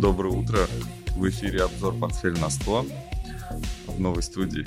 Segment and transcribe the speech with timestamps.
[0.00, 0.60] Доброе утро.
[1.16, 2.92] В эфире обзор «Портфель на 100»
[3.88, 4.64] в новой студии.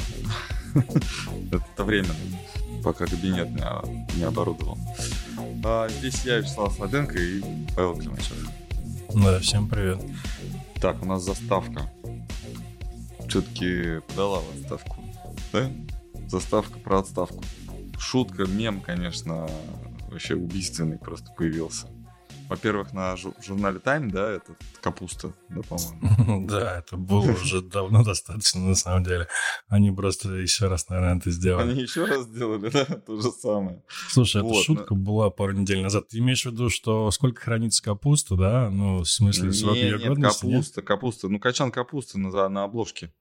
[1.54, 2.13] Это временно,
[2.83, 4.78] пока кабинет не, не оборудовал.
[5.63, 7.42] А здесь я, Вячеслав Сладенко и
[7.74, 8.46] Павел Климачев.
[9.13, 10.02] Да, всем привет.
[10.81, 11.89] Так, у нас заставка.
[13.29, 14.98] Все-таки подала в отставку.
[15.53, 15.71] Да?
[16.27, 17.41] Заставка про отставку.
[17.98, 19.48] Шутка, мем, конечно,
[20.09, 21.88] вообще убийственный просто появился.
[22.51, 26.47] Во-первых, на жу- журнале Time, да, это капуста, да, по-моему.
[26.47, 29.29] Да, это было уже давно достаточно, на самом деле.
[29.69, 31.71] Они просто еще раз, наверное, это сделали.
[31.71, 33.81] Они еще раз сделали, да, то же самое.
[34.09, 36.09] Слушай, эта шутка была пару недель назад.
[36.09, 38.69] Ты имеешь в виду, что сколько хранится капуста, да?
[38.69, 41.29] Ну, в смысле, срок ее годности, капуста, капуста.
[41.29, 43.13] Ну, качан капусты на, обложке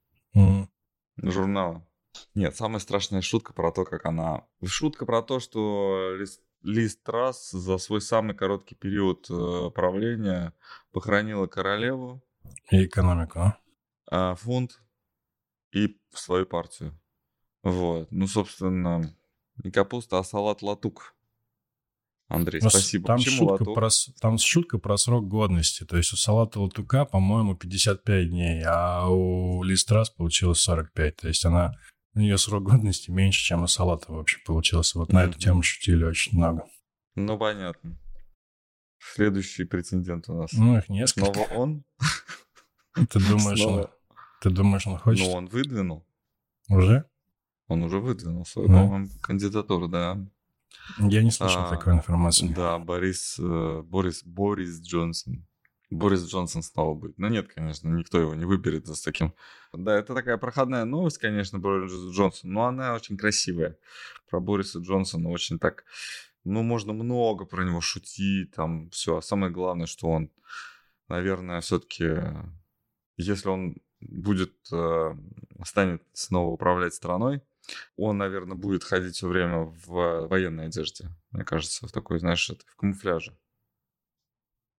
[1.22, 1.86] журнала.
[2.34, 4.44] Нет, самая страшная шутка про то, как она...
[4.64, 10.52] Шутка про то, что Лист, Лист Трасс за свой самый короткий период э, правления
[10.92, 12.22] похоронила королеву,
[12.70, 13.58] И экономику, а?
[14.10, 14.80] а, фунт
[15.72, 16.98] и свою партию.
[17.62, 18.08] Вот.
[18.10, 19.14] Ну, собственно,
[19.62, 21.14] не капуста, а салат латук.
[22.28, 23.06] Андрей, с- спасибо.
[23.08, 23.74] Там Почему шутка, латук?
[23.74, 23.88] про,
[24.20, 25.84] там шутка про срок годности.
[25.84, 31.16] То есть у салата латука, по-моему, 55 дней, а у листрас получилось 45.
[31.16, 31.74] То есть она
[32.14, 34.98] у нее срок годности меньше, чем у салата вообще получился.
[34.98, 36.64] Вот на эту тему шутили очень много.
[37.14, 37.98] Ну, понятно.
[38.98, 40.52] Следующий претендент у нас.
[40.52, 41.32] Ну, их несколько.
[41.32, 41.84] Снова он?
[42.94, 43.86] Ты думаешь, он,
[44.42, 45.26] ты думаешь, он хочет?
[45.26, 46.06] Ну, он выдвинул.
[46.68, 47.04] Уже?
[47.68, 48.74] Он уже выдвинул свою, Да.
[48.74, 50.18] по-моему, кандидатуру, да.
[50.98, 52.48] Я не слышал А, такой информации.
[52.48, 55.46] Да, Борис, э, Борис, Борис Джонсон.
[55.90, 57.18] Борис Джонсон снова будет.
[57.18, 59.34] Но нет, конечно, никто его не выберет с таким.
[59.72, 63.76] Да, это такая проходная новость, конечно, Борис Джонсон, но она очень красивая.
[64.28, 65.84] Про Бориса Джонсона очень так...
[66.44, 69.18] Ну, можно много про него шутить, там, все.
[69.18, 70.30] А самое главное, что он,
[71.08, 72.14] наверное, все-таки,
[73.18, 75.14] если он будет, э,
[75.64, 77.42] станет снова управлять страной,
[77.96, 82.76] он, наверное, будет ходить все время в военной одежде, мне кажется, в такой, знаешь, в
[82.76, 83.36] камуфляже.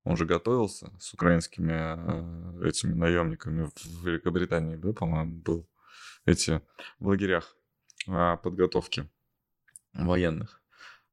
[0.03, 1.73] Он же готовился с украинскими
[2.63, 5.69] э, этими наемниками в Великобритании, да, по-моему, был
[6.25, 6.61] эти
[6.99, 7.55] в лагерях
[8.07, 9.09] а, подготовки
[9.93, 10.61] военных.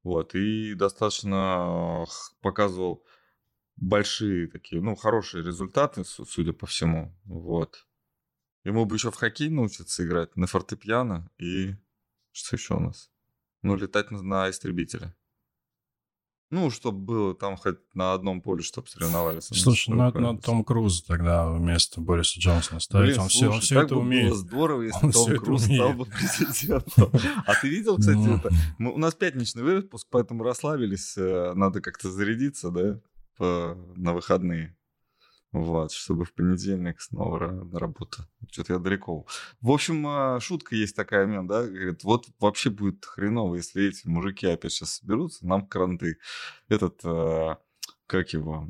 [0.02, 3.04] Вот, и достаточно х- показывал
[3.76, 7.14] большие такие, ну, хорошие результаты, су- судя по всему.
[7.24, 7.86] Вот.
[8.64, 11.74] Ему бы еще в хоккей научиться играть, на фортепиано и
[12.32, 13.10] что еще у нас?
[13.62, 15.14] Ну, летать на, на истребителе.
[16.50, 19.44] Ну, чтобы было там хоть на одном поле, чтобы соревновались.
[19.52, 23.08] Слушай, ну, надо, надо Том Круза тогда вместо Бориса Джонсона ставить.
[23.10, 24.28] Блин, он все, он слушай, все это бы умеет.
[24.30, 27.10] было здорово, если Он Том Круз стал бы президентом.
[27.46, 28.50] А ты видел, кстати, Ну, это?
[28.78, 31.14] Мы- у нас пятничный выпуск, поэтому расслабились.
[31.18, 32.98] э, Надо как-то зарядиться, да,
[33.36, 34.74] по- на выходные.
[35.52, 38.22] Вот, чтобы в понедельник снова на работу.
[38.50, 39.26] Что-то я далеко.
[39.62, 44.06] В общем, а, шутка есть такая, мем, да, говорит, вот вообще будет хреново, если эти
[44.06, 46.18] мужики опять сейчас соберутся, нам кранты.
[46.68, 47.56] Этот, э,
[48.06, 48.66] как его,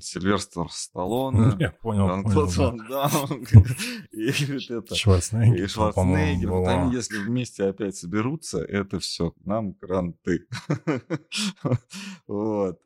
[0.00, 2.80] Сильвестр Сталлоне, Я понял, Антон понял.
[2.88, 3.10] да.
[4.12, 10.46] И это, Шварценеггер, и Шварценеггер, вот они, если вместе опять соберутся, это все, нам кранты.
[12.26, 12.80] Вот.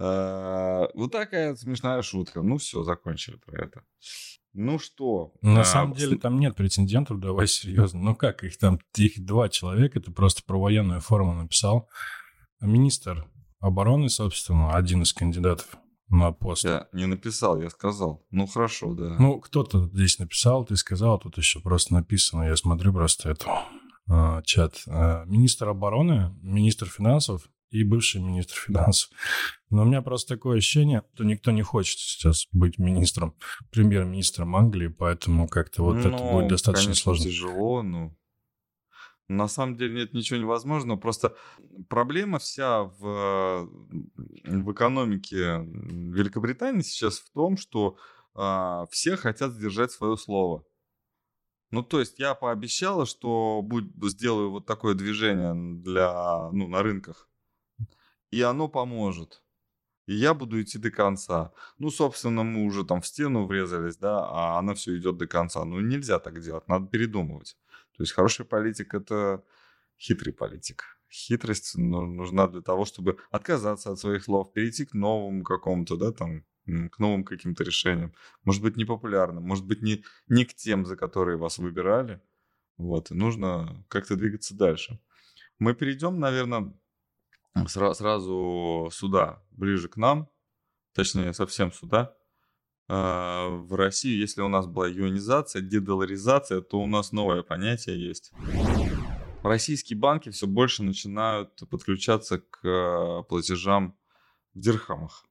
[0.00, 2.42] А, Вот такая смешная шутка.
[2.42, 3.82] Ну все, закончили про это.
[4.52, 5.32] Ну что?
[5.42, 8.00] На а, самом деле там нет претендентов, давай серьезно.
[8.00, 11.88] Ну как их там, их два человека, ты просто про военную форму написал.
[12.60, 13.26] Министр
[13.60, 15.76] обороны, собственно, один из кандидатов
[16.08, 16.64] на пост.
[16.64, 18.24] Я не написал, я сказал.
[18.30, 19.16] Ну хорошо, да.
[19.18, 22.44] Ну, кто-то здесь написал, ты сказал, тут еще просто написано.
[22.44, 23.48] Я смотрю просто эту
[24.08, 24.82] а, чат.
[24.86, 29.10] А, министр обороны, министр финансов и бывший министр финансов.
[29.70, 33.34] Но у меня просто такое ощущение, что никто не хочет сейчас быть министром,
[33.70, 37.24] премьер-министром Англии, поэтому как-то вот это Ну, будет достаточно конечно, сложно.
[37.24, 38.16] тяжело, ну.
[39.28, 40.98] На самом деле нет ничего невозможного.
[40.98, 41.36] Просто
[41.90, 43.68] проблема вся в,
[44.44, 47.98] в экономике Великобритании сейчас в том, что
[48.34, 50.64] а, все хотят сдержать свое слово.
[51.70, 55.52] Ну, то есть я пообещала, что будь, сделаю вот такое движение
[55.82, 57.28] для, ну, на рынках,
[58.30, 59.42] и оно поможет.
[60.06, 61.52] И я буду идти до конца.
[61.78, 65.64] Ну, собственно, мы уже там в стену врезались, да, а она все идет до конца.
[65.64, 67.58] Ну, нельзя так делать, надо передумывать.
[67.96, 69.44] То есть хороший политик– это
[69.98, 70.84] хитрый политик.
[71.10, 76.12] Хитрость ну, нужна для того, чтобы отказаться от своих слов, перейти к новому какому-то, да,
[76.12, 76.44] там,
[76.90, 78.14] к новым каким-то решениям.
[78.44, 82.20] Может быть, непопулярным, может быть, не, не к тем, за которые вас выбирали.
[82.78, 85.00] Вот, и нужно как-то двигаться дальше.
[85.58, 86.72] Мы перейдем, наверное,
[87.66, 90.28] сра- сразу сюда, ближе к нам,
[90.94, 92.14] точнее, совсем сюда,
[92.90, 98.32] А, в России, если у нас была юанизация, дедоларизация, то у нас новое понятие есть.
[99.42, 103.94] Российские банки все больше начинают подключаться к а, платежам
[104.54, 105.26] в дирхамах.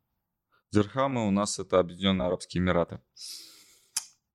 [0.71, 2.99] Дирхамы у нас это Объединенные Арабские Эмираты.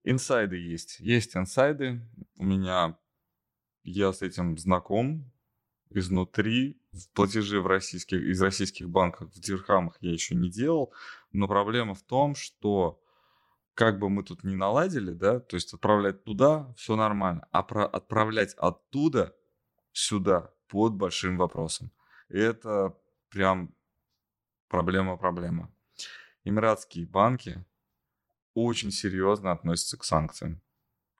[0.03, 0.99] Инсайды есть.
[0.99, 2.01] Есть инсайды.
[2.39, 2.99] У меня
[3.85, 5.31] я с этим знаком
[5.95, 6.81] изнутри.
[7.15, 10.93] Платежи в российских, из российских банков в дирхамах я еще не делал.
[11.33, 13.01] Но проблема в том, что
[13.75, 17.87] как бы мы тут не наладили, да, то есть отправлять туда все нормально, а про
[17.87, 19.35] отправлять оттуда
[19.93, 21.91] сюда под большим вопросом.
[22.29, 22.97] И это
[23.31, 23.75] прям
[24.69, 25.73] проблема-проблема.
[26.45, 27.65] Эмиратские банки
[28.55, 30.61] очень серьезно относятся к санкциям.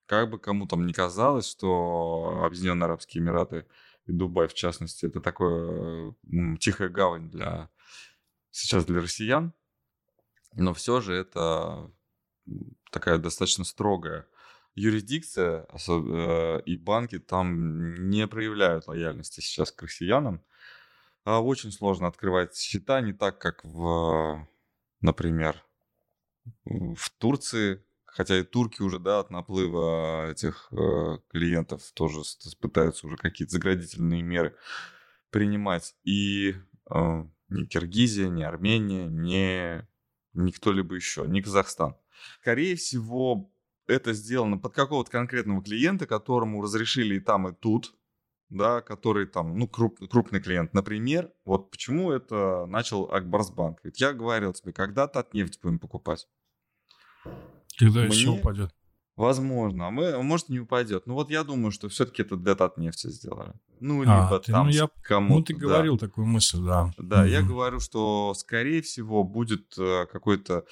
[0.07, 3.67] Как бы кому там ни казалось, что Объединенные Арабские Эмираты
[4.07, 6.15] и Дубай, в частности, это такое
[6.61, 7.71] тихая гавань для
[8.51, 9.53] сейчас для россиян,
[10.55, 11.91] но все же это
[12.91, 14.27] такая достаточно строгая
[14.75, 20.43] юрисдикция, э, и банки там не проявляют лояльности сейчас к россиянам.
[21.25, 24.49] А очень сложно открывать счета, не так, как в,
[25.01, 25.63] например,
[26.65, 32.21] в Турции, хотя и турки уже, да, от наплыва этих э, клиентов тоже
[32.61, 34.55] пытаются уже какие-то заградительные меры
[35.31, 35.97] принимать.
[36.05, 36.55] И
[36.91, 39.87] э, ни Киргизия, ни Армения, ни,
[40.35, 41.97] ни кто-либо еще, ни Казахстан.
[42.41, 43.51] Скорее всего,
[43.87, 47.95] это сделано под какого-то конкретного клиента, которому разрешили и там, и тут,
[48.51, 50.75] да, который там, ну, круп, крупный клиент.
[50.75, 53.81] Например, вот почему это начал Акбарсбанк.
[53.83, 56.29] Ведь я говорил тебе, когда-то от нефть будем покупать.
[57.79, 58.09] Когда Мне...
[58.09, 58.75] еще упадет?
[59.15, 61.07] Возможно, а мы, может не упадет.
[61.07, 63.53] Ну вот я думаю, что все-таки это для Татнефти сделали.
[63.79, 65.35] Ну, а, либо ты, там ну, я, кому-то.
[65.35, 66.07] Ну, ты говорил да.
[66.07, 66.95] такую мысль, да.
[66.97, 67.31] Да, mm-hmm.
[67.31, 70.65] я говорю, что скорее всего будет э, какой-то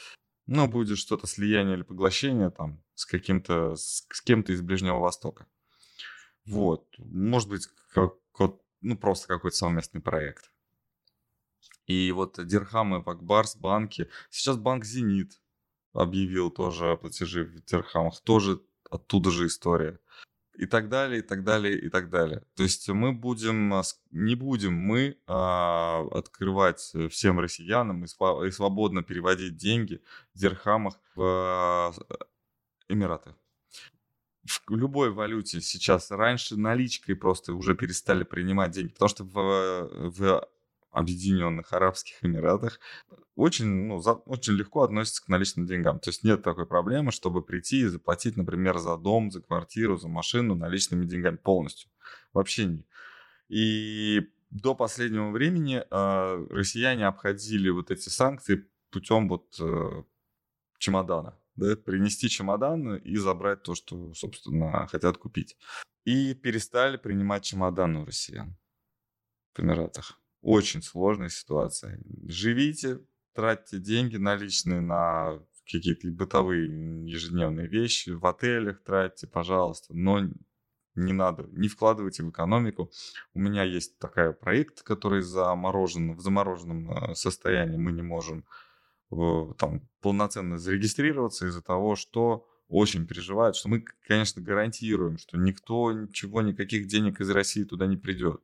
[0.46, 5.46] ну, будет что-то слияние или поглощение там с каким-то, с, с кем-то из Ближнего Востока.
[6.44, 6.86] Вот.
[6.98, 8.14] Может быть, как,
[8.80, 10.50] ну, просто какой-то совместный проект.
[11.86, 14.08] И вот Дирхамы, Акбарс, банки.
[14.30, 15.40] Сейчас банк Зенит
[15.92, 18.20] объявил тоже платежи в Дирхамах.
[18.20, 18.60] Тоже
[18.90, 19.98] оттуда же история
[20.60, 22.42] и так далее, и так далее, и так далее.
[22.54, 29.02] То есть мы будем, а, не будем мы а, открывать всем россиянам и, и свободно
[29.02, 30.02] переводить деньги
[30.34, 31.92] в дирхамах в а,
[32.88, 33.34] Эмираты.
[34.66, 40.48] В любой валюте сейчас раньше наличкой просто уже перестали принимать деньги, потому что в, в
[40.90, 42.80] Объединенных Арабских Эмиратах
[43.36, 46.00] очень, ну, за, очень легко относятся к наличным деньгам.
[46.00, 50.08] То есть нет такой проблемы, чтобы прийти и заплатить, например, за дом, за квартиру, за
[50.08, 51.90] машину наличными деньгами полностью.
[52.32, 52.86] Вообще не.
[53.48, 54.20] И
[54.50, 60.02] до последнего времени э, россияне обходили вот эти санкции путем вот э,
[60.78, 61.38] чемодана.
[61.56, 65.56] Да, принести чемодан и забрать то, что, собственно, хотят купить.
[66.04, 68.56] И перестали принимать чемоданы у россиян
[69.54, 70.19] в Эмиратах.
[70.42, 72.00] Очень сложная ситуация.
[72.26, 73.00] Живите,
[73.34, 75.40] тратьте деньги наличные на
[75.70, 76.66] какие-то бытовые
[77.06, 80.20] ежедневные вещи, в отелях тратьте, пожалуйста, но
[80.94, 82.90] не надо, не вкладывайте в экономику.
[83.34, 88.44] У меня есть такой проект, который заморожен, в замороженном э, состоянии мы не можем
[89.12, 89.16] э,
[89.58, 96.42] там полноценно зарегистрироваться из-за того, что очень переживают, что мы, конечно, гарантируем, что никто ничего,
[96.42, 98.40] никаких денег из России туда не придет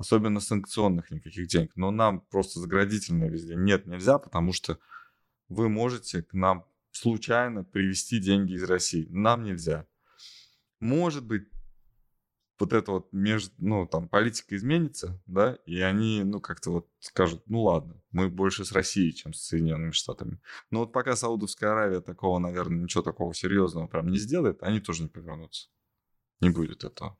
[0.00, 1.72] особенно санкционных никаких денег.
[1.76, 4.78] Но нам просто заградительно везде нет, нельзя, потому что
[5.50, 9.06] вы можете к нам случайно привести деньги из России.
[9.10, 9.86] Нам нельзя.
[10.80, 11.48] Может быть,
[12.58, 17.42] вот эта вот между, ну, там, политика изменится, да, и они, ну, как-то вот скажут,
[17.46, 20.40] ну, ладно, мы больше с Россией, чем с Соединенными Штатами.
[20.70, 25.02] Но вот пока Саудовская Аравия такого, наверное, ничего такого серьезного прям не сделает, они тоже
[25.02, 25.68] не повернутся.
[26.40, 27.18] Не будет этого.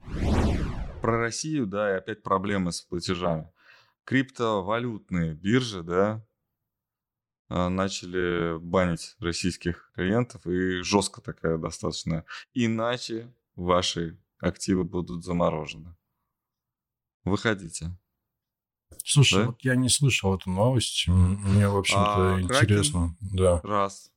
[1.00, 3.50] Про Россию, да, и опять проблемы с платежами.
[4.04, 6.24] Криптовалютные биржи, да,
[7.48, 12.24] а, начали банить российских клиентов, и жестко такая достаточно.
[12.54, 15.96] Иначе ваши активы будут заморожены.
[17.24, 17.96] Выходите.
[19.04, 19.46] Слушай, да?
[19.46, 21.06] вот я не слышал эту новость.
[21.08, 23.16] Мне, в общем-то, а, интересно.
[23.18, 23.60] Кракен, да.
[23.62, 24.12] Раз.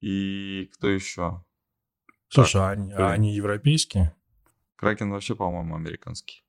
[0.00, 1.44] И кто еще?
[2.28, 4.14] Слушай, так, а, а они европейские?
[4.76, 6.42] Кракен вообще, по-моему, американский.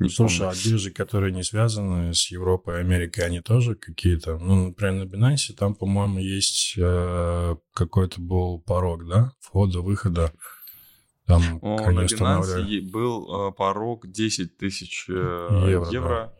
[0.00, 0.52] Не Слушай, помню.
[0.52, 4.38] а биржи, которые не связаны с Европой и Америкой, они тоже какие-то?
[4.38, 9.32] Ну, например, на Binance там, по-моему, есть э, какой-то был порог, да?
[9.40, 10.32] Входа-выхода.
[11.26, 15.90] Там, О, на Binance был э, порог 10 тысяч э, евро.
[15.90, 16.36] евро.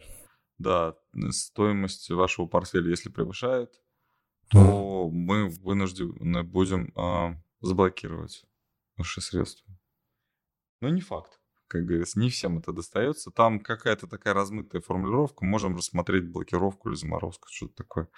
[0.58, 0.94] Да.
[1.12, 3.70] да, стоимость вашего портфеля, если превышает,
[4.50, 8.44] то мы вынуждены будем а, заблокировать
[8.96, 9.69] наши средства.
[10.80, 11.38] Но не факт.
[11.68, 13.30] Как говорится, не всем это достается.
[13.30, 15.44] Там какая-то такая размытая формулировка.
[15.44, 18.08] Можем рассмотреть блокировку или заморозку, что-то такое.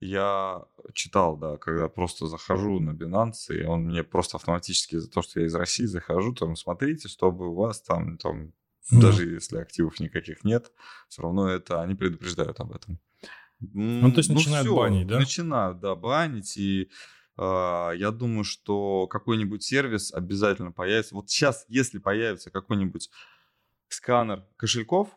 [0.00, 5.22] Я читал, да, когда просто захожу на Binance, и он мне просто автоматически за то,
[5.22, 8.52] что я из России захожу, там, смотрите, чтобы у вас там, там
[8.90, 9.00] mm.
[9.00, 10.72] даже если активов никаких нет,
[11.08, 12.98] все равно это, они предупреждают об этом.
[13.60, 15.18] Ну, то есть ну, начинают все, банить, да?
[15.20, 16.90] Начинают, да, банить, и
[17.36, 21.14] я думаю, что какой-нибудь сервис обязательно появится.
[21.14, 23.10] Вот сейчас, если появится какой-нибудь
[23.88, 25.16] сканер кошельков,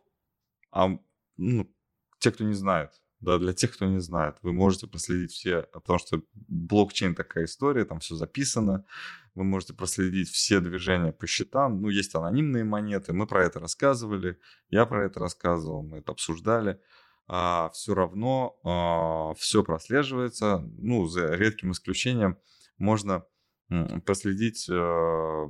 [0.72, 0.98] а,
[1.38, 1.74] ну,
[2.20, 6.00] те, кто не знает, да, для тех, кто не знает, вы можете проследить все, потому
[6.00, 8.86] что блокчейн такая история, там все записано,
[9.34, 14.40] вы можете проследить все движения по счетам, ну, есть анонимные монеты, мы про это рассказывали,
[14.70, 16.80] я про это рассказывал, мы это обсуждали,
[17.28, 22.38] а, все равно а, все прослеживается, ну, за редким исключением
[22.78, 23.26] можно
[24.06, 25.50] проследить, а,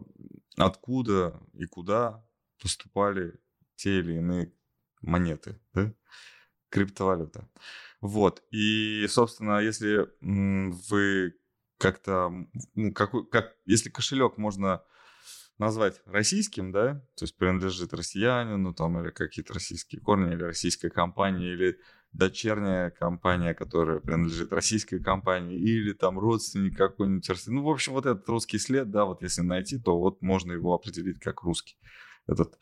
[0.57, 2.25] откуда и куда
[2.61, 3.39] поступали
[3.75, 4.53] те или иные
[5.01, 5.93] монеты, да?
[6.69, 7.49] криптовалюта.
[8.01, 8.43] Вот.
[8.51, 11.33] И, собственно, если вы
[11.77, 12.31] как-то,
[12.73, 14.83] ну, какой, как, если кошелек можно
[15.57, 21.53] назвать российским, да, то есть принадлежит россиянину, там, или какие-то российские корни, или российская компания,
[21.53, 21.79] или
[22.11, 27.29] дочерняя компания, которая принадлежит российской компании, или там родственник какой-нибудь.
[27.47, 30.73] Ну, в общем, вот этот русский след, да, вот если найти, то вот можно его
[30.73, 31.77] определить как русский,
[32.27, 32.57] этот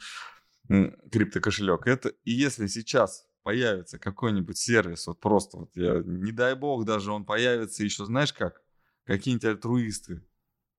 [0.68, 1.88] криптокошелек.
[1.88, 7.12] Это, и если сейчас появится какой-нибудь сервис, вот просто вот я, не дай бог даже
[7.12, 8.62] он появится еще, знаешь как,
[9.06, 10.22] какие-нибудь альтруисты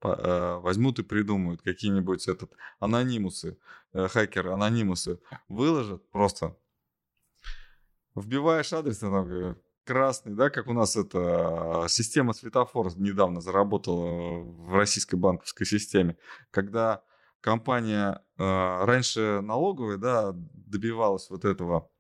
[0.04, 3.58] возьмут и придумают какие-нибудь этот анонимусы,
[3.92, 6.56] э, хакеры анонимусы выложат просто.
[8.14, 15.16] Вбиваешь адрес, там, красный, да, как у нас эта система светофор недавно заработала в российской
[15.16, 16.16] банковской системе,
[16.50, 17.02] когда
[17.40, 21.90] компания э, раньше налоговая, да, добивалась вот этого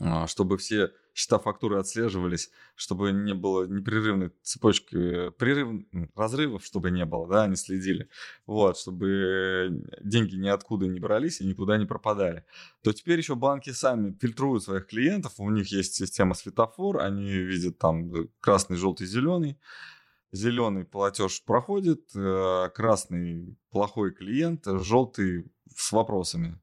[0.00, 5.84] а, чтобы все счета фактуры отслеживались, чтобы не было непрерывной цепочки, прерыв,
[6.14, 8.08] разрывов, чтобы не было, да, они следили,
[8.46, 12.44] вот, чтобы деньги ниоткуда не брались и никуда не пропадали,
[12.84, 17.78] то теперь еще банки сами фильтруют своих клиентов, у них есть система светофор, они видят
[17.78, 19.58] там красный, желтый, зеленый,
[20.30, 26.60] зеленый платеж проходит, э, красный плохой клиент, желтый с вопросами,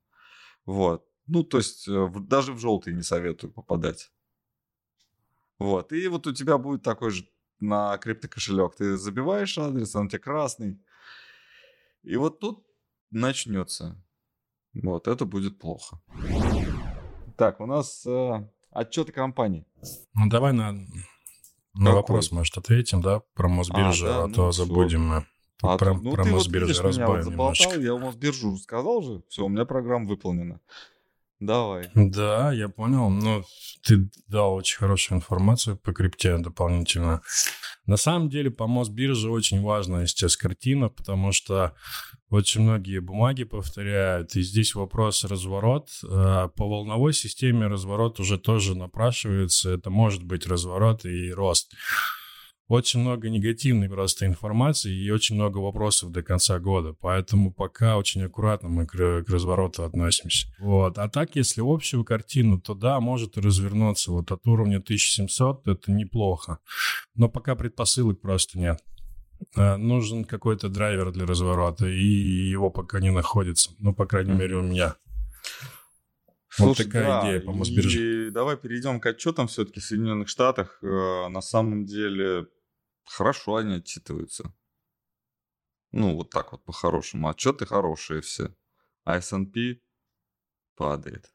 [0.66, 1.06] вот.
[1.28, 4.12] Ну, то есть э, даже в желтый не советую попадать.
[5.60, 5.92] Вот.
[5.92, 7.28] И вот у тебя будет такой же
[7.60, 8.76] на криптокошелек.
[8.76, 10.80] Ты забиваешь адрес, он у тебя красный.
[12.04, 12.66] И вот тут
[13.12, 14.02] начнется.
[14.74, 16.02] Вот, это будет плохо.
[17.38, 19.66] Так, у нас э, отчеты компании.
[20.14, 20.76] Ну, давай на,
[21.74, 24.66] на вопрос, может, ответим, да, про Мосбиржу, а, да, а ну, то все.
[24.66, 25.26] забудем мы.
[25.62, 29.02] А, про ну, про ты Мосбиржу вот, видишь, меня вот заболтал, я у Мосбиржу сказал
[29.02, 30.60] же, все, у меня программа выполнена.
[31.40, 31.90] Давай.
[31.96, 33.10] Да, я понял.
[33.10, 33.44] Но
[33.84, 37.22] ты дал очень хорошую информацию по крипте дополнительно.
[37.86, 41.76] На самом деле, по Мосбирже очень важная сейчас картина, потому что
[42.30, 45.90] очень многие бумаги повторяют, и здесь вопрос разворот.
[46.04, 49.72] Э, по волновой системе разворот уже тоже напрашивается.
[49.72, 51.74] Это может быть разворот и рост
[52.68, 56.94] очень много негативной просто информации и очень много вопросов до конца года.
[57.00, 60.48] Поэтому пока очень аккуратно мы к, к развороту относимся.
[60.60, 60.98] Вот.
[60.98, 66.60] А так, если общую картину, то да, может развернуться вот от уровня 1700, это неплохо.
[67.14, 68.84] Но пока предпосылок просто нет.
[69.56, 73.72] А, нужен какой-то драйвер для разворота, и его пока не находится.
[73.80, 74.96] Ну, по крайней мере, у меня.
[76.50, 78.28] Слушай, вот такая да, идея по Мосбирже.
[78.28, 80.80] И давай перейдем к отчетам все-таки в Соединенных Штатах.
[80.82, 82.48] Э, на самом деле
[83.06, 84.54] хорошо они отчитываются.
[85.92, 87.30] Ну, вот так вот по-хорошему.
[87.30, 88.54] Отчеты хорошие все.
[89.04, 89.80] А S&P
[90.76, 91.32] падает.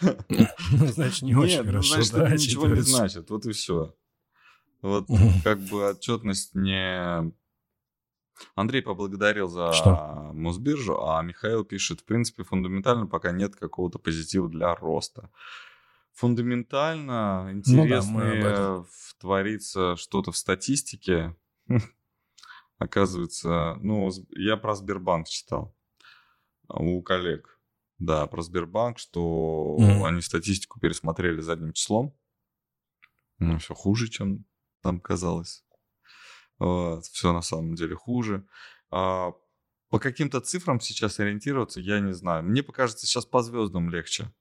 [0.00, 2.02] Ну, значит, не очень ну, хорошо.
[2.02, 3.30] Значит, это ничего не значит.
[3.30, 3.94] Вот и все.
[4.82, 5.06] Вот
[5.44, 7.32] как бы отчетность не...
[8.56, 10.32] Андрей поблагодарил за Что?
[10.34, 15.30] Мосбиржу, а Михаил пишет, в принципе, фундаментально пока нет какого-то позитива для роста
[16.14, 18.84] фундаментально интересное ну, да,
[19.18, 21.36] творится что-то в статистике.
[22.78, 25.76] Оказывается, ну, я про Сбербанк читал
[26.68, 27.60] у коллег.
[27.98, 30.06] Да, про Сбербанк, что mm-hmm.
[30.06, 32.16] они статистику пересмотрели задним числом.
[33.38, 34.44] Ну, все хуже, чем
[34.82, 35.64] там казалось.
[36.58, 38.46] Вот, все на самом деле хуже.
[38.90, 39.32] А,
[39.88, 42.44] по каким-то цифрам сейчас ориентироваться, я не знаю.
[42.44, 44.32] Мне покажется, сейчас по звездам легче.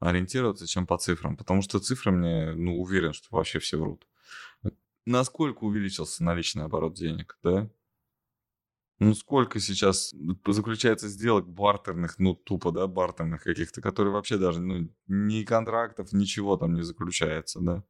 [0.00, 1.36] Ориентироваться, чем по цифрам.
[1.36, 4.06] Потому что цифры мне, ну, уверен, что вообще все врут.
[5.06, 7.70] Насколько увеличился наличный оборот денег, да?
[9.00, 10.12] Ну, сколько сейчас
[10.46, 16.56] заключается сделок бартерных, ну, тупо, да, бартерных каких-то, которые вообще даже, ну, ни контрактов, ничего
[16.56, 17.84] там не заключается, да.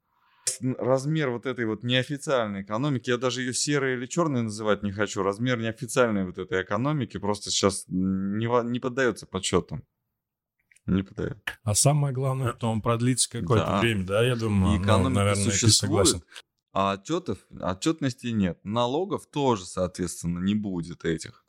[0.61, 5.23] Размер вот этой вот неофициальной экономики, я даже ее серой или черной называть не хочу,
[5.23, 9.85] размер неофициальной вот этой экономики просто сейчас не, не поддается подсчетам.
[10.89, 11.43] Не поддается.
[11.65, 13.81] А самое главное, что он продлится какое-то да.
[13.81, 16.23] время, да, я думаю, И экономика ну, наверное, существует, согласен.
[16.73, 18.59] А отчетов, отчетности нет.
[18.65, 21.45] Налогов тоже, соответственно, не будет этих.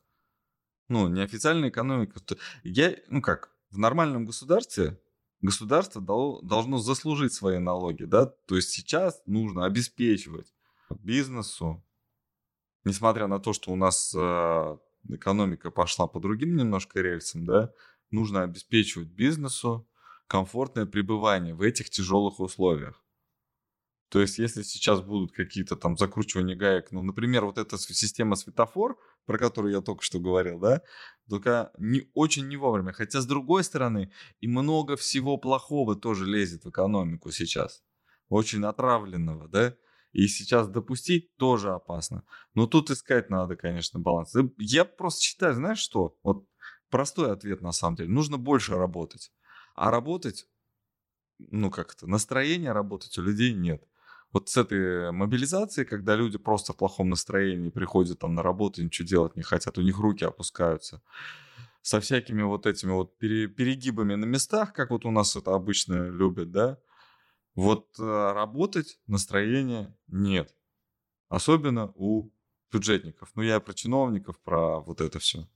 [0.89, 2.19] Ну, неофициальная экономика.
[2.63, 4.99] Я, ну как, в нормальном государстве
[5.41, 8.25] государство должно заслужить свои налоги, да?
[8.25, 10.53] То есть сейчас нужно обеспечивать
[10.89, 11.81] бизнесу,
[12.83, 14.77] несмотря на то, что у нас э,
[15.07, 17.71] экономика пошла по другим немножко рельсам, да,
[18.11, 19.87] нужно обеспечивать бизнесу
[20.27, 23.03] комфортное пребывание в этих тяжелых условиях.
[24.09, 28.97] То есть, если сейчас будут какие-то там закручивания гаек, ну, например, вот эта система светофор,
[29.25, 30.81] про которую я только что говорил, да,
[31.29, 32.91] только не, очень не вовремя.
[32.91, 37.83] Хотя, с другой стороны, и много всего плохого тоже лезет в экономику сейчас.
[38.29, 39.75] Очень отравленного, да.
[40.11, 42.23] И сейчас допустить тоже опасно.
[42.55, 44.33] Но тут искать надо, конечно, баланс.
[44.57, 46.17] Я просто считаю, знаешь что?
[46.23, 46.48] Вот
[46.89, 48.09] простой ответ на самом деле.
[48.09, 49.31] Нужно больше работать.
[49.75, 50.47] А работать,
[51.37, 53.83] ну как-то, настроение работать у людей нет
[54.31, 59.07] вот с этой мобилизацией, когда люди просто в плохом настроении приходят там на работу, ничего
[59.07, 61.01] делать не хотят, у них руки опускаются,
[61.81, 66.51] со всякими вот этими вот перегибами на местах, как вот у нас это обычно любят,
[66.51, 66.77] да,
[67.55, 70.55] вот э, работать настроения нет.
[71.29, 72.31] Особенно у
[72.71, 73.31] бюджетников.
[73.35, 75.47] Ну, я про чиновников, про вот это все.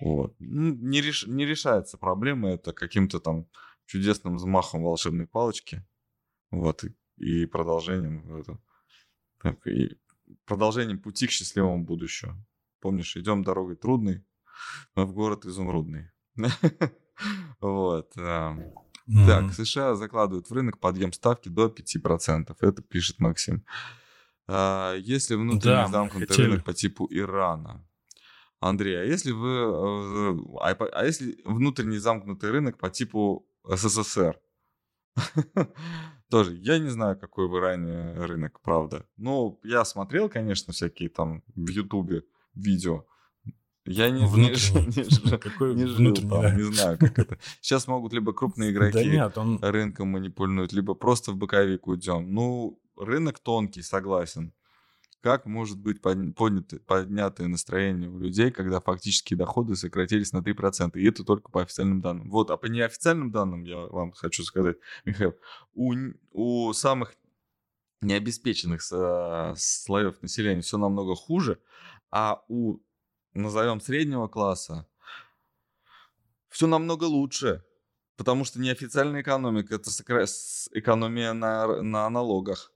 [0.00, 0.34] Вот.
[0.38, 1.26] Не, реш...
[1.26, 3.46] не решается проблема это каким-то там
[3.86, 5.86] чудесным взмахом волшебной палочки.
[6.50, 6.84] Вот.
[6.84, 8.58] И и продолжением это,
[9.40, 9.96] так, и
[10.46, 12.44] продолжением пути к счастливому будущему.
[12.80, 14.24] Помнишь, идем дорогой трудной,
[14.96, 16.10] но в город изумрудный.
[17.60, 18.12] Вот.
[18.14, 22.56] Так, США закладывают в рынок подъем ставки до 5%.
[22.60, 23.64] Это пишет Максим.
[24.48, 27.86] А, если внутренний замкнутый рынок по типу Ирана.
[28.68, 29.48] Андрей, а если вы...
[29.48, 34.40] Э, а, а если внутренний замкнутый рынок по типу СССР?
[36.30, 39.06] Тоже, я не знаю, какой в Иране рынок, правда.
[39.18, 42.22] Ну, я смотрел, конечно, всякие там в Ютубе
[42.54, 43.04] видео.
[43.84, 46.54] Я не, не, не, Какой не жил там, да.
[46.54, 47.38] не знаю, как это.
[47.60, 49.58] Сейчас могут либо крупные игроки да нет, он...
[49.60, 52.32] рынком манипулируют, либо просто в боковик уйдем.
[52.32, 54.54] Ну, рынок тонкий, согласен.
[55.24, 60.98] Как может быть подняты, поднятое настроение у людей, когда фактические доходы сократились на 3%?
[60.98, 62.28] И это только по официальным данным.
[62.28, 65.34] Вот, а по неофициальным данным я вам хочу сказать, Михаил,
[65.72, 65.94] у,
[66.32, 67.14] у самых
[68.02, 71.58] необеспеченных слоев населения все намного хуже,
[72.10, 72.80] а у,
[73.32, 74.86] назовем, среднего класса
[76.50, 77.64] все намного лучше.
[78.18, 82.73] Потому что неофициальная экономика– это экономия на, на налогах.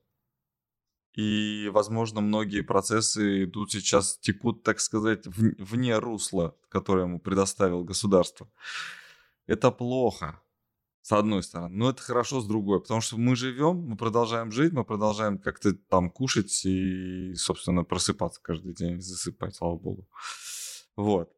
[1.19, 8.49] И, возможно, многие процессы идут сейчас, текут, так сказать, вне русла, которое ему предоставил государство.
[9.49, 10.41] Это плохо,
[11.03, 11.75] с одной стороны.
[11.75, 15.73] Но это хорошо с другой, потому что мы живем, мы продолжаем жить, мы продолжаем как-то
[15.73, 20.09] там кушать и, собственно, просыпаться каждый день, засыпать, слава богу.
[20.95, 21.33] Вот.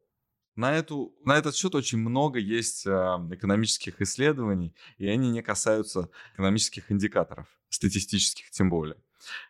[0.57, 6.11] На, эту, на этот счет очень много есть э, экономических исследований, и они не касаются
[6.35, 8.99] экономических индикаторов, статистических тем более.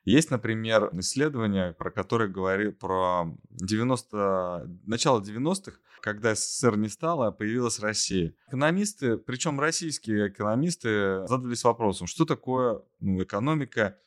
[0.04, 7.32] Есть, например, исследование, про которое говорит про 90, начало 90-х, когда СССР не стало, а
[7.32, 8.34] появилась Россия.
[8.48, 13.98] Экономисты, причем российские экономисты, задались вопросом, что такое ну, экономика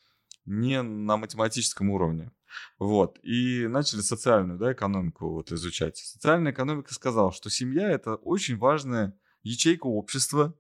[0.46, 2.32] не на математическом уровне.
[2.78, 3.20] Вот.
[3.24, 5.98] И начали социальную да, экономику вот изучать.
[5.98, 10.54] Социальная экономика сказала, что семья— это очень важная ячейка общества,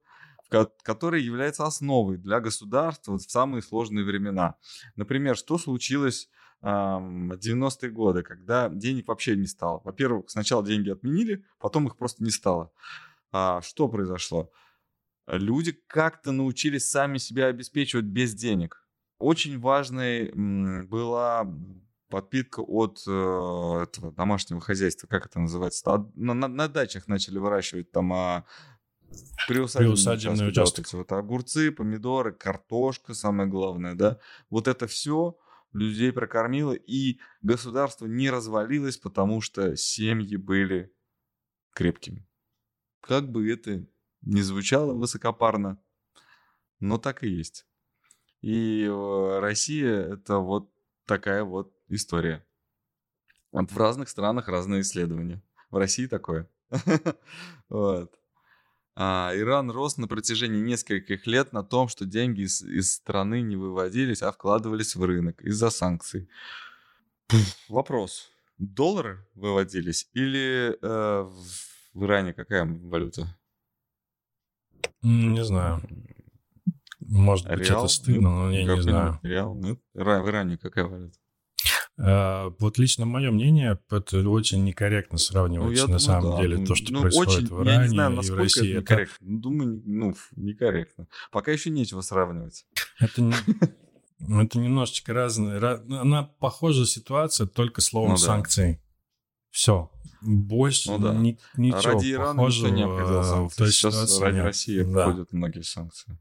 [0.49, 4.55] который является основой для государства в самые сложные времена.
[4.95, 6.29] Например, что случилось
[6.61, 9.81] в 90-е годы, когда денег вообще не стало.
[9.83, 12.71] Во-первых, сначала деньги отменили, потом их просто не стало.
[13.33, 14.49] А что произошло?
[15.27, 18.85] Люди как-то научились сами себя обеспечивать без денег.
[19.19, 20.31] Очень важной
[20.85, 21.45] была
[22.09, 23.11] подпитка от э,
[23.83, 25.83] этого домашнего хозяйства, как это называется?
[26.13, 28.45] На, на, на дачах начали выращивать там а,
[29.47, 30.91] Приусадебный, Приусадебный участок.
[30.93, 34.19] Вот огурцы, помидоры, картошка, самое главное, да.
[34.49, 35.37] Вот это все
[35.73, 40.93] людей прокормило, и государство не развалилось, потому что семьи были
[41.73, 42.27] крепкими.
[43.01, 43.85] Как бы это
[44.21, 45.81] не звучало высокопарно,
[46.79, 47.65] но так и есть.
[48.41, 50.71] И э, Россия— это вот
[51.05, 52.45] такая вот история.
[53.51, 55.41] Вот в разных странах разные исследования.
[55.69, 56.49] В России такое.
[57.69, 58.19] Вот.
[58.95, 63.55] А, Иран рос на протяжении нескольких лет на том, что деньги из, из страны не
[63.55, 66.29] выводились, а вкладывались в рынок из-за санкций.
[67.69, 68.29] Вопрос.
[68.57, 71.23] Доллары выводились или э,
[71.93, 73.35] в Иране какая валюта?
[75.01, 75.81] Не знаю.
[76.99, 77.85] Может быть, Реал?
[77.85, 79.19] это стыдно, но я не знаю.
[79.23, 79.55] Реал?
[79.55, 79.79] Нет?
[79.93, 81.17] В Иране какая валюта?
[82.05, 86.41] А, вот лично мое мнение, это очень некорректно сравнивать ну, на думаю, самом да.
[86.41, 88.71] деле то, что ну, происходит очень, в Иране я не знаю, и в России.
[88.71, 89.25] Это некорректно.
[89.25, 89.41] Это...
[89.41, 91.07] Думаю, ну, некорректно.
[91.31, 92.65] Пока еще нечего сравнивать.
[92.99, 93.33] Это не...
[94.43, 95.57] Это немножечко разные.
[95.57, 98.21] Она похожая ситуация, только словом ну, да.
[98.21, 98.81] санкций.
[99.49, 99.89] Все.
[100.21, 101.13] Больше ну, да.
[101.13, 104.45] ни, ничего ради Ирана похожего не в той Сейчас ситуации ради нет.
[104.45, 105.09] России да.
[105.09, 106.17] входят многие санкции.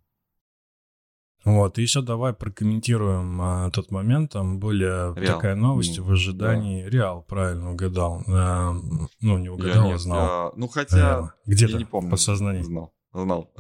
[1.45, 4.33] Вот, и еще давай прокомментируем а, тот момент.
[4.33, 5.35] Там были Реал.
[5.35, 6.85] такая новость ну, в ожидании.
[6.85, 6.91] Да.
[6.91, 8.23] Реал, правильно угадал.
[8.29, 8.73] А,
[9.21, 10.25] ну, не угадал, я а знал.
[10.25, 10.53] Я...
[10.57, 12.11] Ну, хотя где-то не помню.
[12.11, 12.65] по сознанию.
[12.65, 13.53] Знал, знал.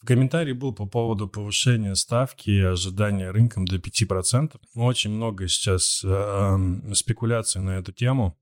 [0.00, 4.52] В комментарии был по поводу повышения ставки и ожидания рынком до 5%.
[4.76, 8.38] Очень много сейчас э, спекуляций на эту тему.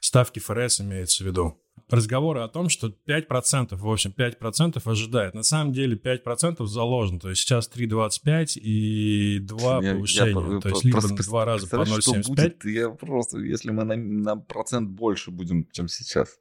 [0.00, 1.61] Ставки ФРС имеется в виду
[1.92, 5.34] разговоры о том, что 5%, в общем, 5% ожидает.
[5.34, 7.20] На самом деле 5% заложено.
[7.20, 10.54] То есть сейчас 3,25 и 2 я, повышения.
[10.54, 12.68] Я, то есть либо два раза по 0,75.
[12.70, 16.38] Я просто, если мы на, на процент больше будем, чем сейчас.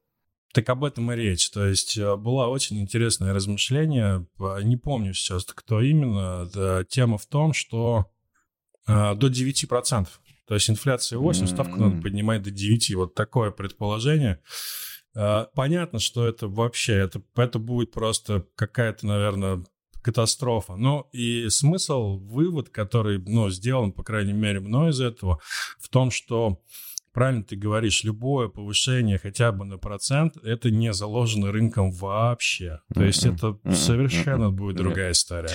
[0.53, 1.49] Так об этом и речь.
[1.51, 4.25] То есть э, была очень интересное размышление.
[4.63, 6.85] Не помню сейчас, кто именно.
[6.89, 8.09] Тема в том, что
[8.87, 10.07] э, до 9%.
[10.47, 12.95] То есть инфляция 8, ставку надо поднимать до 9.
[12.95, 14.41] Вот такое предположение.
[15.15, 19.63] А, понятно, что это вообще, это, это будет просто какая-то, наверное,
[20.01, 20.75] катастрофа.
[20.75, 25.39] Ну и смысл, вывод, который, ну, сделан, по крайней мере, мной из этого,
[25.79, 26.61] в том, что
[27.13, 32.81] правильно ты говоришь, любое повышение хотя бы на процент, это не заложено рынком вообще.
[32.93, 35.51] То есть это совершенно будет другая история.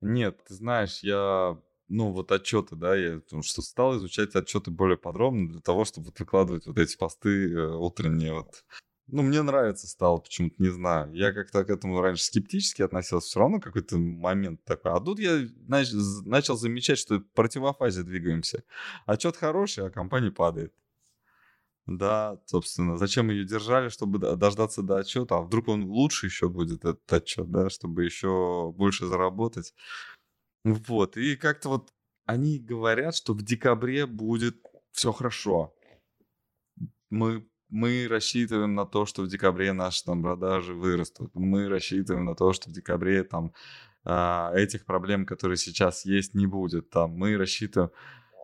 [0.00, 1.56] Нет, ты знаешь, я
[1.88, 6.08] ну, вот отчеты, да, я потому что стал изучать отчеты более подробно для того, чтобы
[6.08, 8.64] вот выкладывать вот эти посты э, утренние вот
[9.08, 11.12] ну, мне нравится стало почему-то, не знаю.
[11.14, 14.92] Я как-то к этому раньше скептически относился, все равно какой-то момент такой.
[14.92, 18.64] А тут я нач- начал замечать, что в противофазе двигаемся.
[19.06, 20.74] Отчет хороший, а компания падает.
[21.86, 26.84] Да, собственно, зачем ее держали, чтобы дождаться до отчета, а вдруг он лучше еще будет,
[26.84, 29.72] этот отчет, да, чтобы еще больше заработать.
[30.64, 31.92] Вот, и как-то вот
[32.26, 35.74] они говорят, что в декабре будет все хорошо.
[37.10, 41.30] Мы мы рассчитываем на то, что в декабре наши там продажи вырастут.
[41.34, 43.52] Мы рассчитываем на то, что в декабре там
[44.04, 46.90] а, этих проблем, которые сейчас есть, не будет.
[46.90, 47.90] Там мы рассчитываем,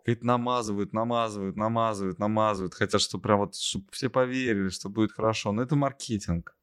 [0.04, 5.52] говорит, намазывают, намазывают, намазывают, намазывают, хотят, чтобы прям вот, чтобы все поверили, что будет хорошо.
[5.52, 6.54] Но это маркетинг.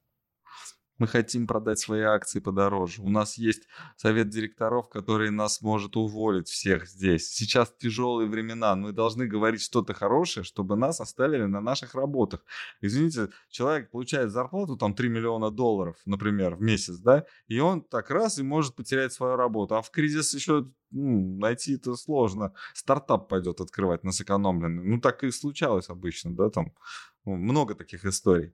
[1.02, 3.02] Мы хотим продать свои акции подороже.
[3.02, 3.64] У нас есть
[3.98, 7.28] совет директоров, который нас может уволить всех здесь.
[7.28, 8.76] Сейчас тяжелые времена.
[8.76, 12.46] Мы должны говорить что-то хорошее, чтобы нас оставили на наших работах.
[12.82, 18.12] Извините, человек получает зарплату там 3 миллиона долларов, например, в месяц, да, и он так
[18.12, 19.78] раз и может потерять свою работу.
[19.78, 22.54] А в кризис еще ну, найти это сложно.
[22.76, 24.84] Стартап пойдет открывать на сэкономленный.
[24.84, 26.72] Ну, так и случалось обычно, да, там
[27.26, 28.54] много таких историй.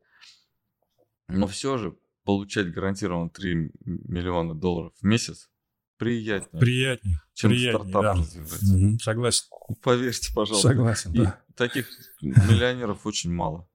[1.27, 5.49] Но все же получать гарантированно 3 миллиона долларов в месяц
[5.97, 6.59] приятнее.
[6.59, 7.21] Приятнее.
[7.33, 8.13] Чем приятнее, стартап да.
[8.21, 8.63] развивать.
[8.63, 9.45] Угу, согласен.
[9.81, 10.67] Поверьте, пожалуйста.
[10.67, 11.41] Согласен, И да.
[11.55, 11.87] таких
[12.21, 13.65] миллионеров очень мало.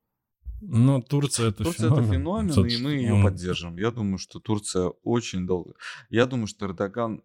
[0.61, 2.05] Ну, Турция это Турция феномен.
[2.05, 2.71] это феномен, Тут...
[2.71, 3.23] и мы ее mm.
[3.23, 3.79] поддержим.
[3.79, 5.73] Я думаю, что Турция очень долго.
[6.11, 7.23] Я думаю, что Эрдоган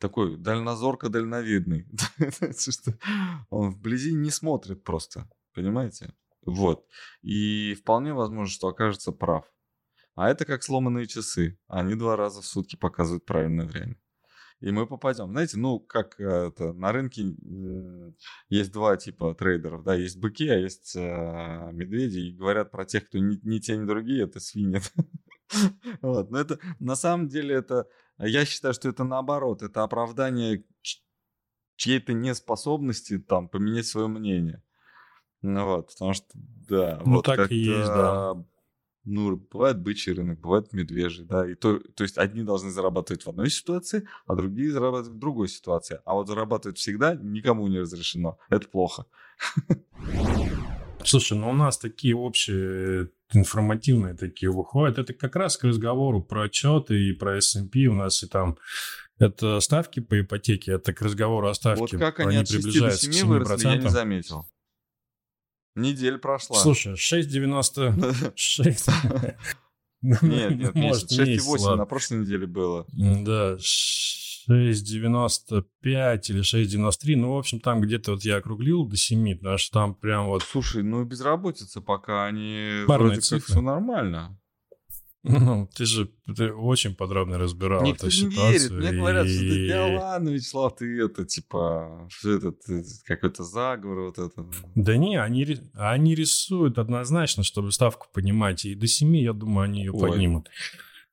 [0.00, 1.86] такой дальнозорко дальновидный.
[3.50, 5.30] Он вблизи не смотрит просто.
[5.54, 6.14] Понимаете?
[6.44, 6.84] Вот.
[7.22, 9.44] И вполне возможно, что окажется прав.
[10.18, 11.56] А это как сломанные часы.
[11.68, 13.96] Они два раза в сутки показывают правильное время.
[14.58, 15.30] И мы попадем.
[15.30, 18.12] Знаете, ну, как э, это, на рынке э,
[18.48, 23.06] есть два типа трейдеров, да, есть быки, а есть э, медведи, и говорят про тех,
[23.06, 24.80] кто ни, ни те, ни другие, это свиньи.
[26.02, 27.86] Вот, но это, на самом деле, это,
[28.18, 30.64] я считаю, что это наоборот, это оправдание
[31.76, 34.62] чьей-то неспособности там поменять свое мнение.
[35.42, 37.00] Ну вот, потому что, да.
[37.06, 38.34] Ну, вот так и есть, да
[39.08, 43.28] ну, бывает бычий рынок, бывает медвежий, да, и то, то есть одни должны зарабатывать в
[43.28, 46.00] одной ситуации, а другие зарабатывать в другой ситуации.
[46.04, 48.38] А вот зарабатывать всегда никому не разрешено.
[48.50, 49.06] Это плохо.
[51.04, 54.98] Слушай, ну у нас такие общие информативные такие выходят.
[54.98, 57.86] Это как раз к разговору про отчеты и про S&P.
[57.86, 58.58] У нас и там
[59.18, 61.80] это ставки по ипотеке, это к разговору о ставке.
[61.80, 64.46] Вот как они, они от 6 до 7 выросли, я не заметил.
[65.78, 66.58] Неделя прошла.
[66.58, 69.36] Слушай, 6,96.
[70.00, 72.86] Нет, нет, Может, 6,8 на прошлой неделе было.
[72.92, 75.64] Да, 6,95
[76.28, 77.16] или 6,93.
[77.16, 80.44] Ну, в общем, там где-то вот я округлил до 7, потому что там прям вот...
[80.44, 84.38] Слушай, ну безработица пока они вроде как все нормально.
[85.28, 88.70] Ну, ты же ты очень подробно разбирал Никто эту не ситуацию.
[88.70, 88.90] Верит.
[88.90, 89.68] Мне говорят, и...
[89.68, 92.54] что да ладно, Вячеслав, ты это, типа, что это,
[93.04, 94.46] какой-то заговор, вот это.
[94.74, 99.80] Да не, они, они рисуют однозначно, чтобы ставку понимать, и до 7, я думаю, они
[99.80, 100.10] ее Ой.
[100.10, 100.48] поднимут.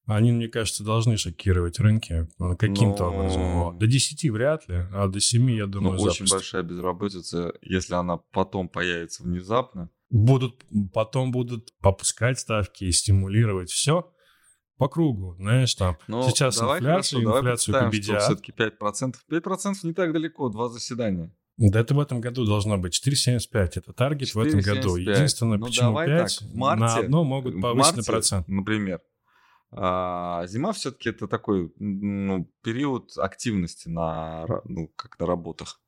[0.08, 3.16] Они, мне кажется, должны шокировать рынки ну, каким-то Но...
[3.16, 3.80] образом.
[3.80, 8.18] До 10 вряд ли, а до 7, я думаю, Но очень большая безработица, если она
[8.32, 14.12] потом появится внезапно, будут потом будут попускать ставки и стимулировать все
[14.78, 18.22] по кругу, знаешь, там ну, сейчас давай инфляция, хорошо, инфляцию давай победят.
[18.24, 19.14] все-таки 5%.
[19.32, 21.34] 5% не так далеко, два заседания.
[21.58, 23.72] Да это в этом году должно быть 4,75.
[23.76, 24.98] Это таргет 4, в этом году.
[24.98, 28.48] Единственное, ну, почему 5, так, в марте, на одно могут повысить на процент.
[28.50, 29.00] Например,
[29.72, 35.80] а, зима все-таки это такой ну, период активности на, ну, как на работах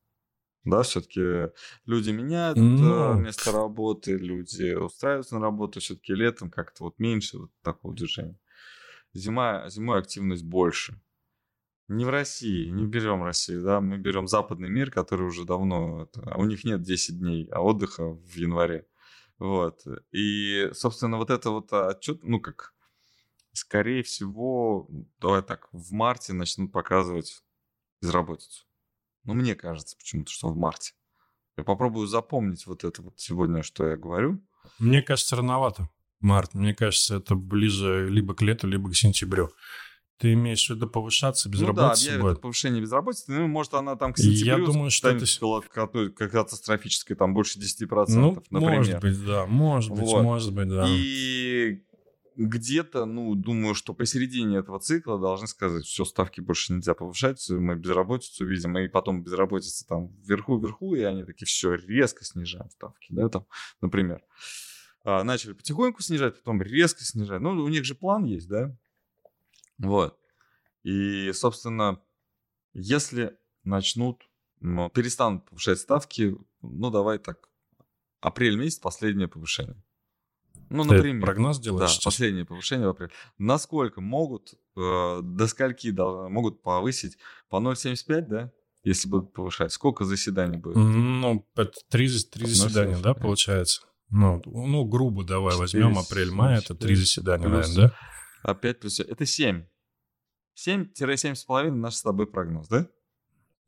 [0.63, 1.51] да, все-таки
[1.85, 3.13] люди меняют Но...
[3.13, 3.19] Ну.
[3.21, 8.39] место работы, люди устраиваются на работу, все-таки летом как-то вот меньше вот такого движения.
[9.13, 10.99] Зима, зимой активность больше.
[11.87, 16.35] Не в России, не берем Россию, да, мы берем западный мир, который уже давно, это,
[16.35, 18.85] у них нет 10 дней а отдыха в январе.
[19.39, 19.85] Вот.
[20.11, 22.73] И, собственно, вот это вот отчет, ну как,
[23.53, 24.89] скорее всего,
[25.21, 27.41] давай так, в марте начнут показывать
[28.01, 28.66] безработицу.
[29.27, 30.93] Ну, мне кажется почему-то, что в марте.
[31.57, 34.41] Я попробую запомнить вот это вот сегодня, что я говорю.
[34.79, 35.89] Мне кажется, рановато.
[36.19, 36.53] Март.
[36.53, 39.51] Мне кажется, это ближе либо к лету, либо к сентябрю.
[40.17, 42.11] Ты имеешь в виду повышаться безработица?
[42.11, 42.41] Ну да, будет?
[42.41, 43.31] повышение безработицы.
[43.31, 45.25] Ну, может, она там к сентябрю Я думаю, что это...
[45.69, 48.77] как катастрофической, там больше 10%, ну, например.
[48.77, 49.45] может быть, да.
[49.45, 50.23] Может быть, вот.
[50.23, 50.87] может быть, да.
[50.89, 51.83] И
[52.37, 57.75] где-то, ну, думаю, что посередине этого цикла должны сказать, все, ставки больше нельзя повышать, мы
[57.75, 63.27] безработицу видим, и потом безработица там вверху-вверху, и они такие, все, резко снижаем ставки, да,
[63.29, 63.47] там,
[63.81, 64.23] например.
[65.03, 67.41] А, начали потихоньку снижать, потом резко снижать.
[67.41, 68.75] Ну, у них же план есть, да?
[69.79, 70.19] Вот.
[70.83, 72.01] И, собственно,
[72.73, 77.49] если начнут, ну, перестанут повышать ставки, ну, давай так,
[78.19, 79.81] апрель месяц, последнее повышение.
[80.69, 81.21] Ну, Ты например.
[81.23, 81.81] прогноз делаешь?
[81.81, 82.03] Да, сейчас?
[82.03, 83.11] последнее повышение в апреле.
[83.37, 87.17] Насколько могут, э, до скольки да, могут повысить?
[87.49, 88.51] По 0,75, да?
[88.83, 89.71] Если будут повышать.
[89.71, 90.75] Сколько заседаний будет?
[90.75, 93.81] Ну, это три, три заседания, да, получается?
[94.09, 98.51] Ну, ну, грубо давай 4, возьмем апрель-май, это три заседания, плюс, наверное, да?
[98.51, 98.99] Опять плюс...
[98.99, 99.65] Это 7.
[100.57, 102.87] 7-7,5 наш с тобой прогноз, да?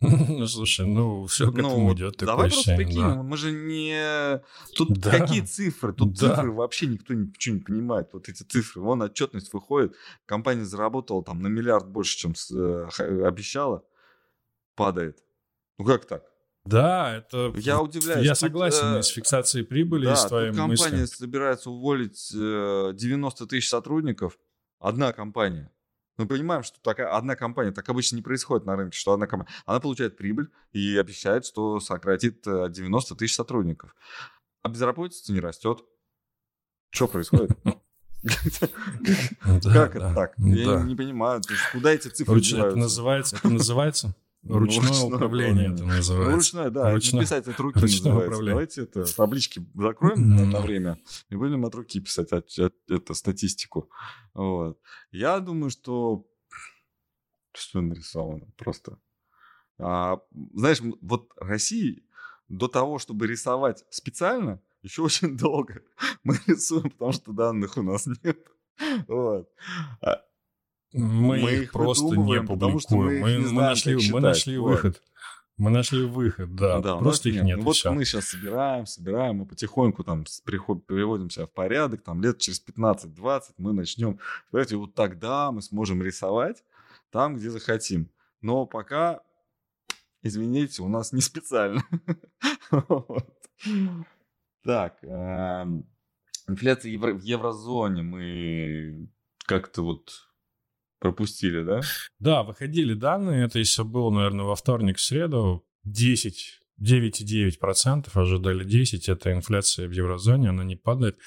[0.29, 2.17] Ну, слушай, ну, все к ну, этому идет.
[2.17, 3.23] Давай просто прикинем, да.
[3.23, 4.41] мы же не...
[4.75, 5.12] Тут да.
[5.12, 5.93] какие цифры?
[5.93, 6.35] Тут да.
[6.35, 8.09] цифры вообще никто ничего не понимает.
[8.13, 9.93] Вот эти цифры, вон отчетность выходит,
[10.25, 12.88] компания заработала там на миллиард больше, чем э,
[13.25, 13.83] обещала,
[14.75, 15.17] падает.
[15.77, 16.23] Ну как так?
[16.65, 17.51] Да, это...
[17.57, 18.25] Я удивляюсь.
[18.25, 21.07] Я тут, согласен э, с фиксацией прибыли да, и с твоим компания мыслью.
[21.07, 24.38] собирается уволить э, 90 тысяч сотрудников.
[24.79, 25.71] Одна компания.
[26.19, 29.49] Мы понимаем, что такая одна компания, так обычно не происходит на рынке, что одна компания,
[29.65, 33.95] она получает прибыль и обещает, что сократит 90 э, тысяч сотрудников.
[34.62, 35.79] А безработица не растет.
[36.89, 37.51] Что происходит?
[38.21, 40.34] Как это так?
[40.39, 41.41] Я не понимаю.
[41.71, 46.13] Куда эти цифры Это называется, Ручное, ручное управление, это называется.
[46.13, 46.93] Ну, ручное, да.
[46.93, 48.25] Ручное, писать от руки ручное называется.
[48.28, 48.52] Управление.
[48.52, 50.45] Давайте это таблички закроем mm.
[50.45, 50.97] на время
[51.30, 53.89] и будем от руки писать от, от, это, статистику.
[54.34, 54.80] Вот.
[55.12, 56.25] Я думаю, что
[57.52, 58.97] все нарисовано просто.
[59.78, 60.19] А,
[60.54, 62.06] знаешь, вот России
[62.47, 65.84] до того, чтобы рисовать специально, еще очень долго.
[66.23, 68.39] Мы рисуем, потому что данных у нас нет.
[69.08, 69.49] Вот.
[70.02, 70.23] А
[70.93, 73.21] мы, мы их просто не публикуем.
[73.21, 74.69] Мы, мы, знаем, нашли, мы нашли вот.
[74.69, 75.04] выход.
[75.60, 76.80] Мы нашли выход, да.
[76.80, 77.43] да просто их нет.
[77.43, 82.02] нет ну, вот мы сейчас собираем, собираем, мы потихоньку там приход, приводим себя в порядок,
[82.02, 84.19] там лет через 15-20 мы начнем.
[84.52, 86.63] Понимаете, вот тогда мы сможем рисовать
[87.12, 88.10] там, где захотим.
[88.39, 89.21] Но пока,
[90.23, 91.84] извините, у нас не специально.
[94.62, 95.86] Так, эм,
[96.47, 99.10] инфляция в еврозоне мы
[99.45, 100.28] как-то вот
[100.99, 101.81] пропустили, да?
[102.19, 109.12] Да, выходили данные, это еще было, наверное, во вторник, в среду, 10 9,9%, ожидали 10%.
[109.12, 111.17] Это инфляция в еврозоне, она не падает.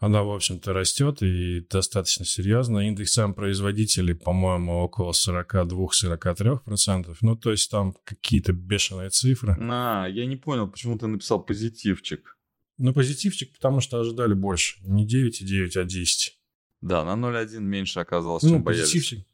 [0.00, 2.88] Она, в общем-то, растет и достаточно серьезно.
[2.88, 7.16] Индекс сам производителей, по-моему, около 42-43%.
[7.20, 9.56] Ну, то есть там какие-то бешеные цифры.
[9.60, 12.36] А, я не понял, почему ты написал позитивчик.
[12.78, 14.80] Ну, позитивчик, потому что ожидали больше.
[14.82, 16.36] Не 9,9, а 10.
[16.82, 18.92] Да, на 0,1 меньше оказалось, чем ну, боялись.
[18.92, 19.26] позитивчик.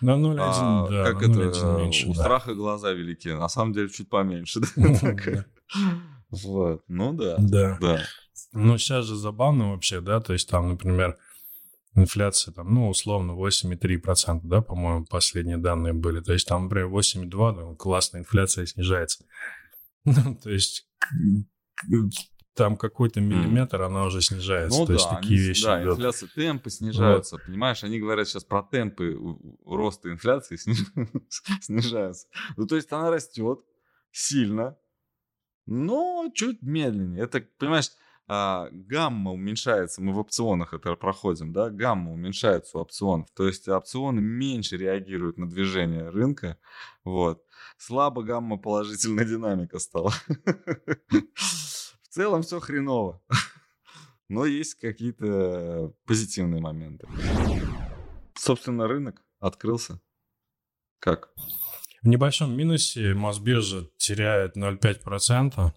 [0.00, 2.20] На 0,1, А, да, как это, 0,1 меньше, у да.
[2.20, 3.28] страха глаза велики.
[3.28, 4.60] На самом деле чуть поменьше.
[6.30, 6.40] Ну.
[6.42, 7.78] Вот, ну да, Да.
[7.80, 8.02] да.
[8.52, 11.16] Ну, сейчас же забавно вообще, да, то есть там, например,
[11.94, 16.20] инфляция там, ну, условно, 8,3%, да, по-моему, последние данные были.
[16.20, 19.24] То есть там, например, 8,2%, ну, классная инфляция снижается.
[20.06, 20.86] Ну, то есть
[22.54, 24.78] там какой-то миллиметр, она уже снижается.
[24.78, 25.94] Ну то есть да, такие они- вещи да, идут.
[25.94, 27.82] инфляция, темпы снижаются, понимаешь?
[27.84, 29.18] Они говорят сейчас про темпы
[29.64, 31.20] роста инфляции сниж-
[31.60, 32.28] снижаются.
[32.56, 33.60] Ну, то есть она растет
[34.10, 34.76] сильно,
[35.66, 37.24] но чуть медленнее.
[37.24, 37.90] Это, понимаешь,
[38.26, 43.68] а, гамма уменьшается, мы в опционах это проходим, да, гамма уменьшается у опционов, то есть
[43.68, 46.56] опционы меньше реагируют на движение рынка,
[47.04, 47.42] вот.
[47.76, 50.12] Слабо гамма положительная динамика стала.
[52.14, 53.20] В целом все хреново.
[54.28, 57.08] Но есть какие-то позитивные моменты.
[58.36, 60.00] Собственно, рынок открылся.
[61.00, 61.30] Как?
[62.02, 65.72] В небольшом минусе Мосбиржа теряет 0,5%.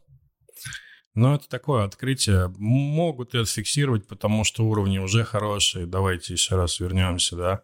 [1.16, 2.54] Но это такое открытие.
[2.60, 5.88] Могут это фиксировать, потому что уровни уже хорошие.
[5.88, 7.64] Давайте еще раз вернемся, да.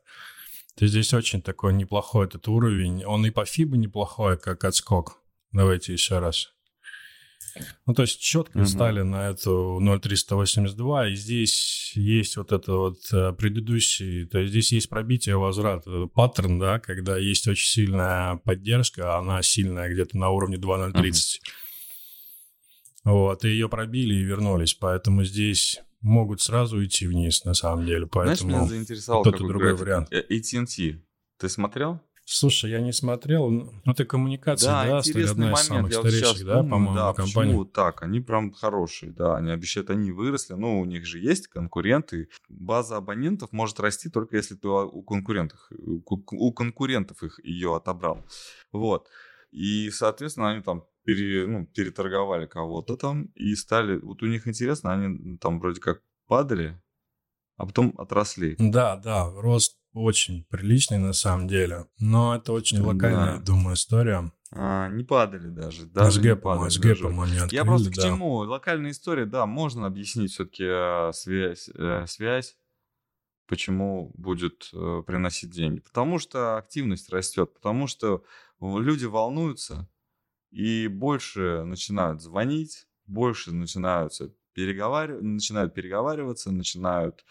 [0.75, 3.05] То здесь очень такой неплохой этот уровень.
[3.05, 5.21] Он и по FIBA неплохой, как отскок.
[5.51, 6.53] Давайте еще раз.
[7.86, 8.67] Ну, то есть четко Мгм.
[8.67, 14.71] стали на эту 0,382, и здесь есть вот это вот э, предыдущий, то есть здесь
[14.71, 20.29] есть пробитие, возврат, э, паттерн, да, когда есть очень сильная поддержка, она сильная где-то на
[20.29, 21.41] уровне 2,030.
[23.03, 28.08] Вот, и ее пробили и вернулись, поэтому здесь могут сразу идти вниз, на самом деле,
[28.12, 28.67] Знаешь, меня поэтому...
[28.67, 29.82] заинтересовал какой другой график.
[29.82, 30.08] вариант.
[30.12, 31.01] Э, AT&T.
[31.38, 31.99] Ты смотрел?
[32.25, 36.09] Слушай, я не смотрел, ну, это коммуникация, да, стали интересный одна из самых Я вот
[36.09, 37.51] сейчас старейших, да, по-моему, да, компаний.
[37.51, 38.01] почему так?
[38.01, 42.29] Они прям хорошие, да, они обещают, они выросли, ну, у них же есть конкуренты.
[42.47, 47.75] База абонентов может расти только если ты у конкурентов, у ку- у конкурентов их ее
[47.75, 48.23] отобрал.
[48.71, 49.09] Вот.
[49.51, 53.99] И, соответственно, они там пере, ну, переторговали кого-то там и стали...
[53.99, 56.81] Вот у них интересно, они там вроде как падали,
[57.57, 58.55] а потом отросли.
[58.57, 62.86] Да, да, рост очень приличный на самом деле, но это очень Да.
[62.88, 64.32] локальная, думаю, история.
[64.51, 65.86] А, не падали даже.
[65.86, 67.32] даже не гэпом, падали с гэпом даже.
[67.32, 68.01] они открыли, Я просто к да.
[68.03, 68.34] чему?
[68.36, 72.56] Локальная история, да, можно объяснить все-таки связь, э, связь,
[73.47, 75.79] почему будет э, приносить деньги.
[75.79, 78.23] Потому что активность растет, потому что
[78.62, 79.89] люди волнуются
[80.51, 87.25] и больше начинают звонить, больше начинаются переговаривать, начинают переговариваться, начинают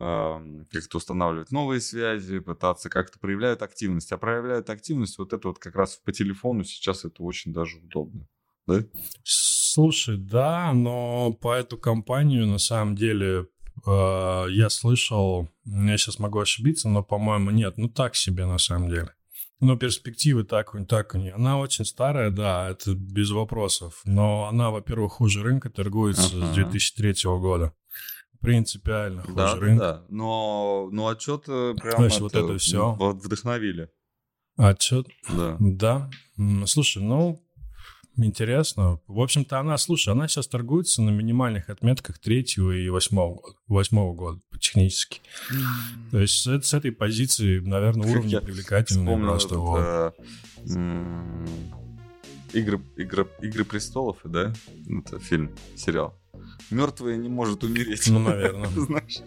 [0.00, 4.10] как-то устанавливать новые связи, пытаться как-то проявляют активность.
[4.12, 8.26] А проявляют активность вот это вот как раз по телефону сейчас это очень даже удобно.
[8.66, 8.82] Да?
[9.22, 13.48] Слушай, да, но по эту компанию на самом деле
[13.86, 18.88] э, я слышал, я сейчас могу ошибиться, но, по-моему, нет, ну так себе на самом
[18.88, 19.14] деле.
[19.60, 21.34] Но перспективы так, так у нее.
[21.34, 24.00] Она очень старая, да, это без вопросов.
[24.04, 26.46] Но она, во-первых, хуже рынка торгуется Ага.
[26.46, 27.74] с 2003 года.
[28.40, 29.84] Принципиально хуже Да, рынка.
[29.84, 30.02] да.
[30.08, 32.58] Но, но отчет прям То есть вот это
[32.98, 33.90] вот вдохновили.
[34.56, 35.56] Отчет Да.
[35.60, 36.10] Да.
[36.66, 37.40] Слушай, ну,
[38.16, 39.00] интересно.
[39.06, 43.56] В общем-то, она, слушай, она сейчас торгуется на минимальных отметках третьего и восьмого года.
[43.68, 45.20] Восьмого года, технически.
[46.10, 49.54] То есть с, с этой позиции, наверное, привлекательные Вспомнил просто.
[49.54, 49.80] этот, вот.
[50.76, 51.79] э,
[52.52, 54.52] Игры, игры, Игры престолов, да?
[54.88, 56.14] Это фильм, сериал.
[56.70, 58.08] Мертвая не может умереть.
[58.08, 58.68] Ну, наверное.
[58.76, 59.20] Знаешь?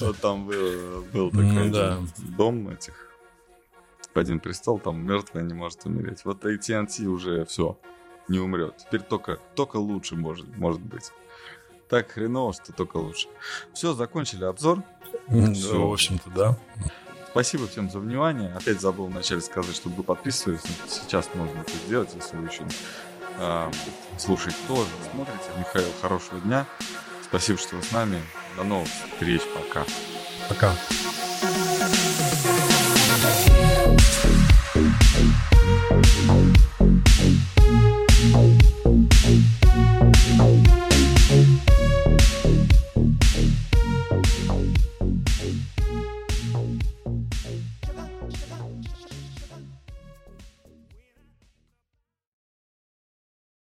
[0.00, 1.98] Вот там был, был Ну, такой да.
[2.36, 3.10] дом этих
[4.14, 6.24] один престол, там мертвая не может умереть.
[6.24, 7.78] Вот AT&T уже все,
[8.28, 8.76] не умрет.
[8.78, 11.10] Теперь только, только лучше может, может быть.
[11.88, 13.28] Так хреново, что только лучше.
[13.72, 14.82] Все, закончили обзор.
[15.54, 15.88] Всё.
[15.88, 16.58] в общем-то, да.
[17.34, 18.52] Спасибо всем за внимание.
[18.54, 20.60] Опять забыл вначале сказать, чтобы вы подписывались.
[20.86, 22.62] Сейчас можно это сделать, если вы еще
[23.40, 23.72] э,
[24.18, 25.42] слушаете тоже, смотрите.
[25.58, 26.64] Михаил, хорошего дня.
[27.24, 28.22] Спасибо, что вы с нами.
[28.56, 29.42] До новых встреч.
[29.52, 29.84] Пока.
[30.48, 30.72] Пока.